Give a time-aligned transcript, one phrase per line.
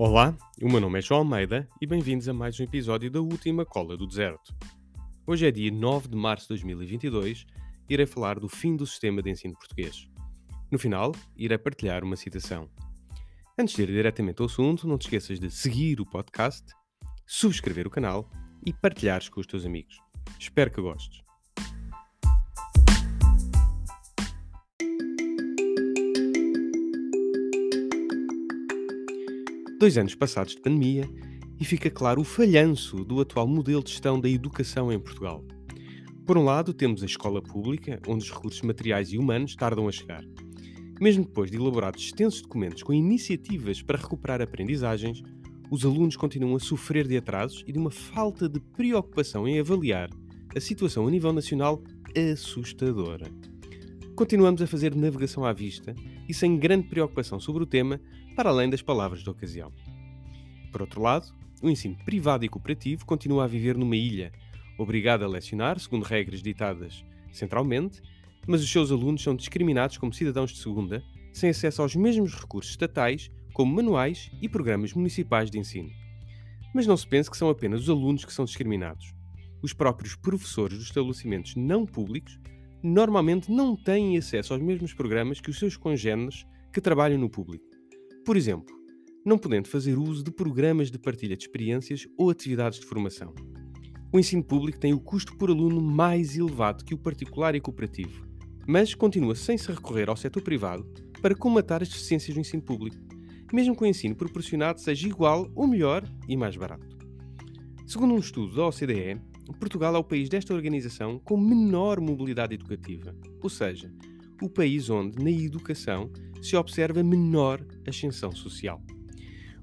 [0.00, 0.32] Olá,
[0.62, 3.96] o meu nome é João Almeida e bem-vindos a mais um episódio da Última Cola
[3.96, 4.54] do Deserto.
[5.26, 7.44] Hoje é dia 9 de março de 2022
[7.90, 10.08] e irei falar do fim do sistema de ensino português.
[10.70, 12.70] No final, irei partilhar uma citação.
[13.58, 16.64] Antes de ir diretamente ao assunto, não te esqueças de seguir o podcast,
[17.26, 18.30] subscrever o canal
[18.64, 19.98] e partilhares com os teus amigos.
[20.38, 21.27] Espero que gostes.
[29.78, 31.08] Dois anos passados de pandemia
[31.60, 35.44] e fica claro o falhanço do atual modelo de gestão da educação em Portugal.
[36.26, 39.92] Por um lado, temos a escola pública, onde os recursos materiais e humanos tardam a
[39.92, 40.24] chegar.
[41.00, 45.22] Mesmo depois de elaborados extensos documentos com iniciativas para recuperar aprendizagens,
[45.70, 50.10] os alunos continuam a sofrer de atrasos e de uma falta de preocupação em avaliar
[50.56, 51.80] a situação a nível nacional
[52.32, 53.30] assustadora.
[54.16, 55.94] Continuamos a fazer navegação à vista
[56.28, 58.00] e sem grande preocupação sobre o tema,
[58.36, 59.72] para além das palavras da ocasião.
[60.70, 64.32] Por outro lado, o ensino privado e cooperativo continua a viver numa ilha,
[64.78, 68.02] obrigado a lecionar segundo regras ditadas centralmente,
[68.46, 72.72] mas os seus alunos são discriminados como cidadãos de segunda, sem acesso aos mesmos recursos
[72.72, 75.90] estatais, como manuais e programas municipais de ensino.
[76.74, 79.12] Mas não se pense que são apenas os alunos que são discriminados.
[79.60, 82.38] Os próprios professores dos estabelecimentos não públicos
[82.82, 87.64] normalmente não têm acesso aos mesmos programas que os seus congêneres que trabalham no público.
[88.24, 88.74] Por exemplo,
[89.24, 93.34] não podendo fazer uso de programas de partilha de experiências ou atividades de formação.
[94.12, 98.26] O ensino público tem o custo por aluno mais elevado que o particular e cooperativo,
[98.66, 100.86] mas continua sem se recorrer ao setor privado
[101.20, 102.96] para comatar as deficiências do ensino público,
[103.52, 106.96] mesmo que o ensino proporcionado seja igual ou melhor e mais barato.
[107.86, 109.20] Segundo um estudo da OCDE,
[109.52, 113.92] Portugal é o país desta organização com menor mobilidade educativa, ou seja,
[114.42, 116.10] o país onde, na educação,
[116.40, 118.80] se observa menor ascensão social.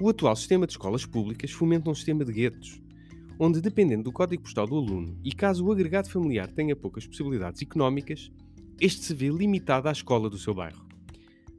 [0.00, 2.80] O atual sistema de escolas públicas fomenta um sistema de guetos,
[3.38, 7.62] onde, dependendo do código postal do aluno e caso o agregado familiar tenha poucas possibilidades
[7.62, 8.30] económicas,
[8.80, 10.86] este se vê limitado à escola do seu bairro.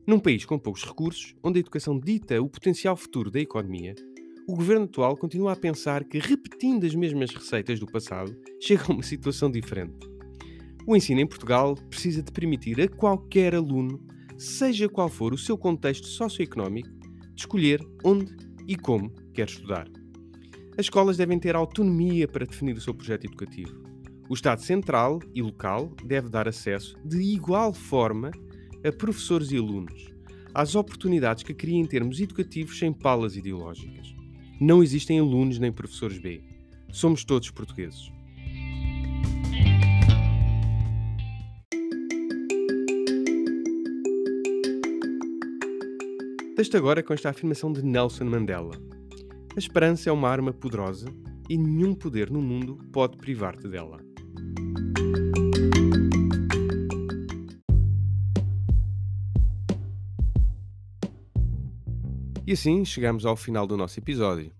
[0.07, 3.95] Num país com poucos recursos, onde a educação dita o potencial futuro da economia,
[4.47, 8.91] o governo atual continua a pensar que, repetindo as mesmas receitas do passado, chega a
[8.91, 10.09] uma situação diferente.
[10.85, 14.03] O ensino em Portugal precisa de permitir a qualquer aluno,
[14.37, 16.89] seja qual for o seu contexto socioeconómico,
[17.33, 18.35] de escolher onde
[18.67, 19.87] e como quer estudar.
[20.77, 23.79] As escolas devem ter autonomia para definir o seu projeto educativo.
[24.27, 28.31] O Estado central e local deve dar acesso, de igual forma,
[28.83, 30.07] a professores e alunos,
[30.53, 34.20] às oportunidades que cria em termos educativos sem palas ideológicas.
[34.63, 36.43] Não existem alunos nem professores B.
[36.91, 38.11] Somos todos portugueses.
[46.55, 48.79] Deste agora com esta afirmação de Nelson Mandela.
[49.55, 51.11] A esperança é uma arma poderosa
[51.49, 53.99] e nenhum poder no mundo pode privar-te dela.
[62.51, 64.51] E assim chegamos ao final do nosso episódio.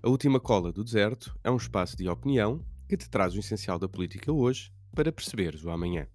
[0.00, 3.80] A última cola do deserto é um espaço de opinião que te traz o essencial
[3.80, 6.06] da política hoje para perceberes o amanhã.